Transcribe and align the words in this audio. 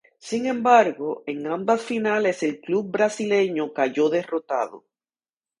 Sin 0.17 0.47
embargo, 0.47 1.21
en 1.27 1.45
ambas 1.45 1.79
finales 1.83 2.41
el 2.41 2.59
club 2.59 2.89
brasileño 2.89 3.71
cayó 3.71 4.09
derrotado. 4.09 4.83